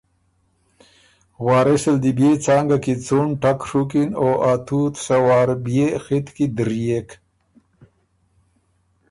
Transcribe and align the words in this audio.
وارث 1.45 1.83
ال 1.89 1.97
دی 2.03 2.11
بيې 2.17 2.31
څانګه 2.45 2.77
کی 2.83 2.93
څُون 3.05 3.29
ټک 3.41 3.59
ڒُوکِن 3.69 4.09
او 4.21 4.29
ا 4.51 4.53
تُوت 4.65 4.93
سۀ 5.05 5.17
وار 5.27 5.49
بيې 5.65 5.87
خِط 6.03 6.27
کی 6.35 6.45
دِريېک۔ 6.55 7.09